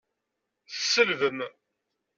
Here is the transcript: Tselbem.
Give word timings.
Tselbem. 0.71 1.39